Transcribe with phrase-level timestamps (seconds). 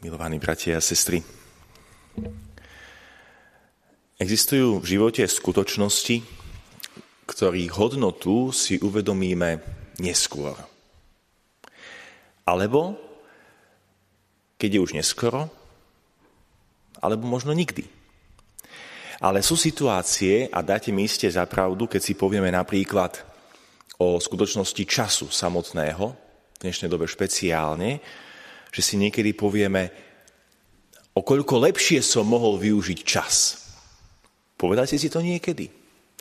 [0.00, 1.20] Milovaní bratia a sestry,
[4.16, 6.24] existujú v živote skutočnosti,
[7.28, 9.60] ktorých hodnotu si uvedomíme
[10.00, 10.56] neskôr.
[12.48, 12.96] Alebo,
[14.56, 15.52] keď je už neskoro,
[17.04, 17.84] alebo možno nikdy.
[19.20, 23.20] Ale sú situácie, a dáte mi iste za pravdu, keď si povieme napríklad
[24.00, 26.06] o skutočnosti času samotného,
[26.56, 28.00] v dnešnej dobe špeciálne,
[28.70, 29.90] že si niekedy povieme,
[31.14, 33.34] o koľko lepšie som mohol využiť čas.
[34.54, 35.66] Povedajte si to niekedy.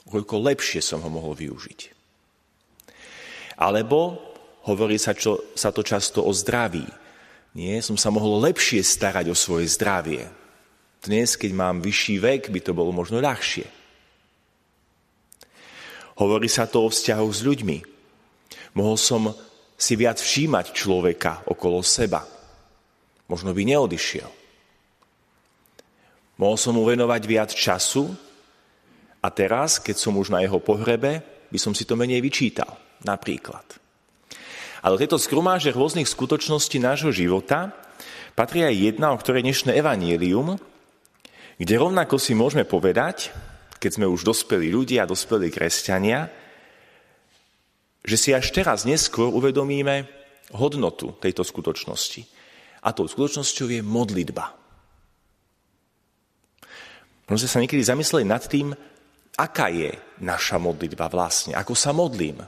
[0.09, 1.79] O koľko lepšie som ho mohol využiť.
[3.61, 4.17] Alebo
[4.65, 6.87] hovorí sa, čo, sa to často o zdraví.
[7.53, 10.25] Nie, som sa mohol lepšie starať o svoje zdravie.
[11.03, 13.67] Dnes, keď mám vyšší vek, by to bolo možno ľahšie.
[16.19, 17.77] Hovorí sa to o vzťahu s ľuďmi.
[18.75, 19.21] Mohol som
[19.79, 22.38] si viac všímať človeka okolo seba
[23.29, 24.27] možno by neodišiel.
[26.41, 28.09] Mohol som mu venovať viac času
[29.21, 33.63] a teraz, keď som už na jeho pohrebe, by som si to menej vyčítal, napríklad.
[34.79, 37.75] A do tejto skrumáže rôznych skutočností nášho života
[38.33, 40.55] patrí aj jedna, o ktorej dnešné evanílium,
[41.59, 43.35] kde rovnako si môžeme povedať,
[43.83, 46.31] keď sme už dospeli ľudia, dospeli kresťania,
[47.99, 50.07] že si až teraz neskôr uvedomíme
[50.55, 52.38] hodnotu tejto skutočnosti.
[52.83, 54.55] A tou skutočnosťou je modlitba.
[57.29, 58.73] Možno sa niekedy zamysleli nad tým,
[59.37, 62.41] aká je naša modlitba vlastne, ako sa modlím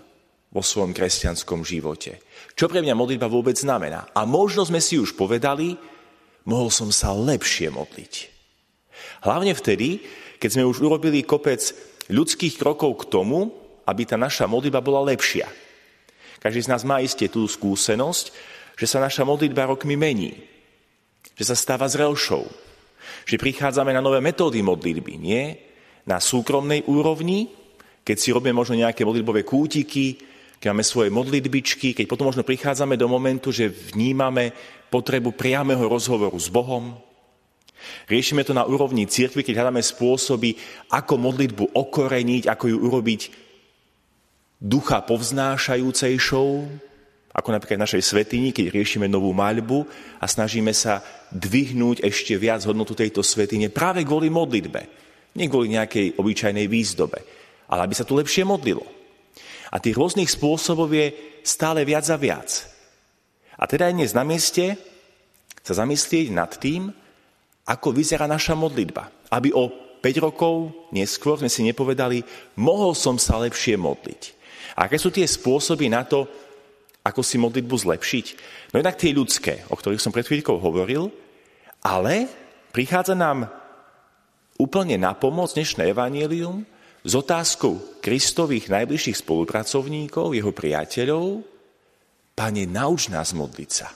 [0.52, 2.20] vo svojom kresťanskom živote.
[2.58, 4.12] Čo pre mňa modlitba vôbec znamená.
[4.12, 5.80] A možno sme si už povedali,
[6.44, 8.14] mohol som sa lepšie modliť.
[9.24, 10.04] Hlavne vtedy,
[10.42, 11.62] keď sme už urobili kopec
[12.12, 13.54] ľudských krokov k tomu,
[13.88, 15.48] aby tá naša modlitba bola lepšia.
[16.42, 18.34] Každý z nás má iste tú skúsenosť,
[18.82, 20.34] že sa naša modlitba rokmi mení,
[21.38, 22.50] že sa stáva zrelšou,
[23.30, 25.54] že prichádzame na nové metódy modlitby, nie
[26.10, 27.46] na súkromnej úrovni,
[28.02, 30.18] keď si robíme možno nejaké modlitbové kútiky,
[30.58, 34.50] keď máme svoje modlitbičky, keď potom možno prichádzame do momentu, že vnímame
[34.90, 36.98] potrebu priamého rozhovoru s Bohom.
[38.10, 40.58] Riešime to na úrovni cirkvi, keď hľadáme spôsoby,
[40.90, 43.22] ako modlitbu okoreniť, ako ju urobiť
[44.58, 46.50] ducha povznášajúcejšou,
[47.32, 49.88] ako napríklad v našej svetini, keď riešime novú maľbu
[50.20, 51.00] a snažíme sa
[51.32, 54.82] dvihnúť ešte viac hodnotu tejto svetine práve kvôli modlitbe.
[55.40, 57.20] Nie kvôli nejakej obyčajnej výzdobe,
[57.72, 58.84] ale aby sa tu lepšie modlilo.
[59.72, 61.16] A tých rôznych spôsobov je
[61.48, 62.68] stále viac a viac.
[63.56, 64.76] A teda je dnes na mieste
[65.62, 66.92] sa zamyslieť nad tým,
[67.70, 69.08] ako vyzerá naša modlitba.
[69.32, 69.72] Aby o
[70.02, 72.26] 5 rokov neskôr sme si nepovedali,
[72.60, 74.22] mohol som sa lepšie modliť.
[74.76, 76.26] A aké sú tie spôsoby na to,
[77.02, 78.26] ako si modlitbu zlepšiť?
[78.72, 81.10] No jednak tie ľudské, o ktorých som pred chvíľkou hovoril,
[81.82, 82.30] ale
[82.70, 83.50] prichádza nám
[84.62, 86.62] úplne na pomoc dnešné evanílium
[87.02, 91.42] s otázkou Kristových najbližších spolupracovníkov, jeho priateľov,
[92.32, 93.92] Pane, nauč nás modliť sa.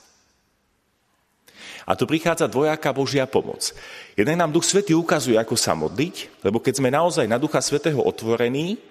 [1.85, 3.71] A tu prichádza dvojaká Božia pomoc.
[4.17, 8.01] Jeden nám Duch Svetý ukazuje, ako sa modliť, lebo keď sme naozaj na Ducha Svetého
[8.01, 8.81] otvorení,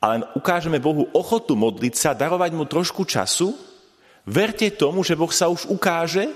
[0.00, 3.52] a len ukážeme Bohu ochotu modliť sa, darovať mu trošku času,
[4.24, 6.32] verte tomu, že Boh sa už ukáže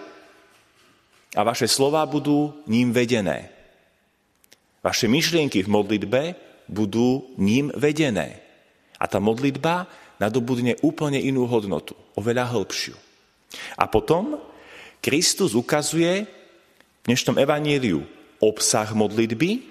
[1.32, 3.48] a vaše slova budú ním vedené.
[4.84, 6.22] Vaše myšlienky v modlitbe
[6.68, 8.44] budú ním vedené.
[9.00, 9.88] A tá modlitba
[10.20, 12.94] nadobudne úplne inú hodnotu, oveľa hĺbšiu.
[13.80, 14.36] A potom
[15.00, 18.04] Kristus ukazuje v dnešnom evaníliu
[18.44, 19.64] obsah modlitby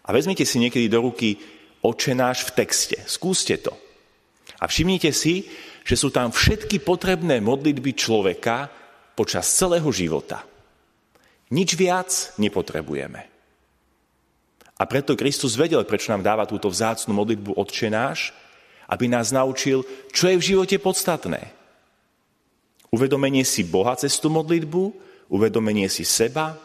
[0.00, 1.36] a vezmite si niekedy do ruky
[1.80, 2.96] očenáš v texte.
[3.08, 3.72] Skúste to.
[4.60, 5.48] A všimnite si,
[5.84, 8.68] že sú tam všetky potrebné modlitby človeka
[9.16, 10.44] počas celého života.
[11.50, 13.26] Nič viac nepotrebujeme.
[14.80, 18.32] A preto Kristus vedel, prečo nám dáva túto vzácnu modlitbu odčenáš,
[18.88, 21.52] aby nás naučil, čo je v živote podstatné.
[22.88, 24.82] Uvedomenie si Boha cez tú modlitbu,
[25.30, 26.58] uvedomenie si seba,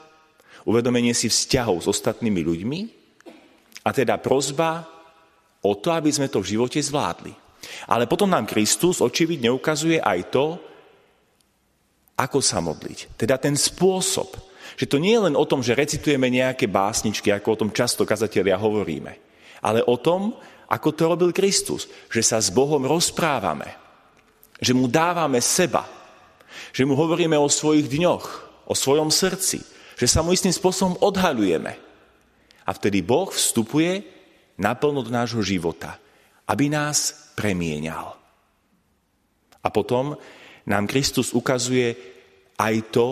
[0.65, 2.79] uvedomenie si vzťahov s ostatnými ľuďmi
[3.85, 4.94] a teda prozba
[5.65, 7.33] o to, aby sme to v živote zvládli.
[7.89, 10.45] Ale potom nám Kristus očividne ukazuje aj to,
[12.15, 13.19] ako sa modliť.
[13.19, 14.37] Teda ten spôsob.
[14.75, 18.03] Že to nie je len o tom, že recitujeme nejaké básničky, ako o tom často
[18.03, 19.13] kazatelia hovoríme,
[19.63, 20.35] ale o tom,
[20.67, 21.87] ako to robil Kristus.
[22.11, 23.71] Že sa s Bohom rozprávame.
[24.59, 25.85] Že mu dávame seba.
[26.75, 28.25] Že mu hovoríme o svojich dňoch,
[28.67, 29.61] o svojom srdci.
[29.95, 31.73] Že sa mu istým spôsobom odhaľujeme.
[32.65, 34.01] A vtedy Boh vstupuje
[34.59, 35.99] naplno do nášho života,
[36.47, 38.15] aby nás premienial.
[39.65, 40.15] A potom
[40.65, 41.97] nám Kristus ukazuje
[42.55, 43.07] aj to,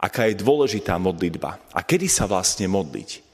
[0.00, 3.30] aká je dôležitá modlitba a kedy sa vlastne modliť.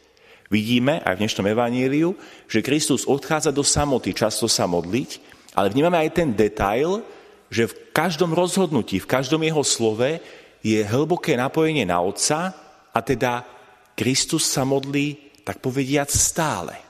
[0.46, 2.14] Vidíme aj v dnešnom evaníliu,
[2.46, 5.10] že Kristus odchádza do samoty často sa modliť,
[5.58, 7.02] ale vnímame aj ten detail,
[7.50, 10.18] že v každom rozhodnutí, v každom jeho slove
[10.62, 12.54] je hlboké napojenie na Otca
[12.90, 13.46] a teda
[13.94, 16.85] Kristus sa modlí, tak povediať, stále.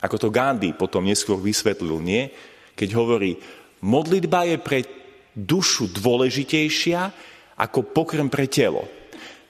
[0.00, 2.32] Ako to Gandhi potom neskôr vysvetlil, nie?
[2.72, 3.36] Keď hovorí,
[3.84, 4.78] modlitba je pre
[5.36, 7.00] dušu dôležitejšia
[7.60, 8.88] ako pokrm pre telo.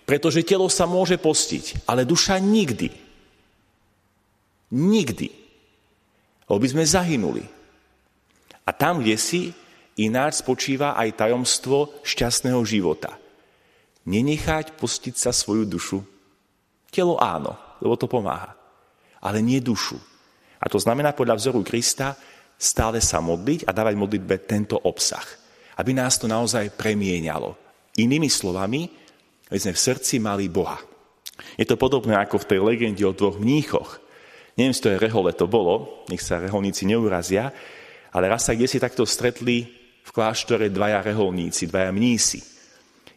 [0.03, 2.91] Pretože telo sa môže postiť, ale duša nikdy.
[4.75, 5.29] Nikdy.
[6.51, 7.45] Lebo by sme zahynuli.
[8.67, 9.55] A tam, kde si,
[10.03, 13.15] ináč spočíva aj tajomstvo šťastného života.
[14.11, 15.99] Nenechať postiť sa svoju dušu.
[16.91, 18.59] Telo áno, lebo to pomáha.
[19.23, 20.10] Ale nie dušu.
[20.61, 22.13] A to znamená podľa vzoru Krista
[22.61, 25.25] stále sa modliť a dávať modlitbe tento obsah.
[25.81, 27.57] Aby nás to naozaj premienialo.
[27.97, 28.85] Inými slovami,
[29.49, 30.77] aby sme v srdci mali Boha.
[31.57, 33.97] Je to podobné ako v tej legende o dvoch mníchoch.
[34.61, 37.49] Neviem, z toho rehole to bolo, nech sa reholníci neurazia,
[38.13, 39.65] ale raz sa kde si takto stretli
[40.05, 42.45] v kláštore dvaja reholníci, dvaja mnísi.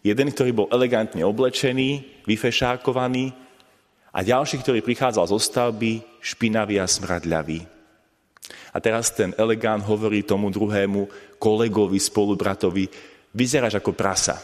[0.04, 3.36] Jeden, ktorý bol elegantne oblečený, vyfešákovaný
[4.14, 7.66] a ďalší, ktorý prichádzal zo stavby, špinavý a smradľavý.
[8.74, 11.10] A teraz ten elegant hovorí tomu druhému
[11.42, 12.86] kolegovi, spolubratovi,
[13.34, 14.38] vyzeráš ako prasa.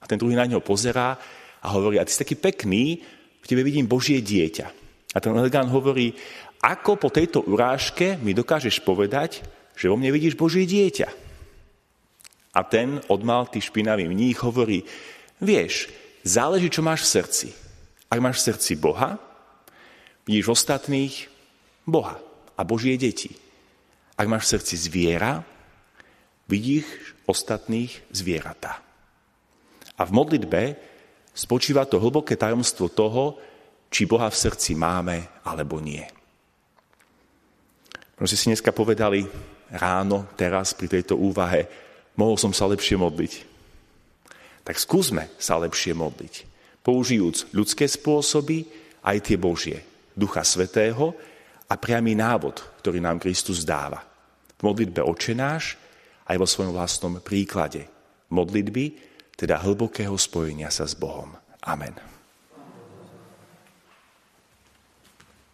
[0.00, 1.14] A ten druhý na neho pozerá
[1.62, 2.98] a hovorí, a ty si taký pekný,
[3.40, 4.66] v tebe vidím Božie dieťa.
[5.14, 6.14] A ten elegant hovorí,
[6.60, 9.42] ako po tejto urážke mi dokážeš povedať,
[9.78, 11.08] že vo mne vidíš Božie dieťa.
[12.50, 14.82] A ten odmal tý špinavý mních hovorí,
[15.38, 15.86] vieš,
[16.26, 17.48] záleží, čo máš v srdci.
[18.10, 19.14] Ak máš v srdci Boha,
[20.26, 21.30] vidíš ostatných
[21.86, 22.18] Boha
[22.58, 23.30] a Božie deti.
[24.18, 25.46] Ak máš v srdci zviera,
[26.50, 28.82] vidíš ostatných zvieratá.
[29.94, 30.62] A v modlitbe
[31.30, 33.38] spočíva to hlboké tajomstvo toho,
[33.86, 36.02] či Boha v srdci máme alebo nie.
[38.18, 39.24] Možno si dneska povedali
[39.70, 41.70] ráno, teraz pri tejto úvahe,
[42.18, 43.32] mohol som sa lepšie modliť.
[44.66, 46.34] Tak skúsme sa lepšie modliť,
[46.84, 48.66] použijúc ľudské spôsoby,
[49.00, 49.80] aj tie Božie,
[50.12, 51.16] Ducha Svetého
[51.68, 54.04] a priamy návod, ktorý nám Kristus dáva.
[54.60, 55.80] V modlitbe očenáš
[56.28, 57.88] aj vo svojom vlastnom príklade
[58.28, 58.84] modlitby,
[59.34, 61.32] teda hlbokého spojenia sa s Bohom.
[61.64, 62.19] Amen.